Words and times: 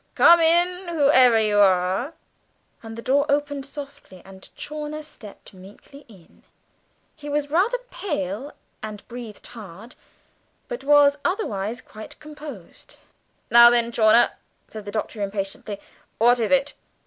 Come 0.15 0.39
in, 0.39 0.87
whoever 0.87 1.37
you 1.39 1.59
are." 1.59 2.15
And 2.81 2.97
the 2.97 3.03
door 3.03 3.27
opened 3.29 3.67
softly, 3.67 4.23
and 4.25 4.49
Chawner 4.55 5.03
stepped 5.03 5.53
meekly 5.53 6.05
in; 6.07 6.41
he 7.15 7.29
was 7.29 7.51
rather 7.51 7.77
pale 7.91 8.51
and 8.81 9.07
breathed 9.07 9.45
hard, 9.45 9.93
but 10.67 10.83
was 10.83 11.19
otherwise 11.23 11.81
quite 11.81 12.19
composed. 12.19 12.97
"Now, 13.51 13.69
then, 13.69 13.91
Chawner," 13.91 14.31
said 14.69 14.85
the 14.85 14.91
Doctor 14.91 15.21
impatiently, 15.21 15.79
"what 16.17 16.39
is 16.39 16.49
it? 16.49 16.73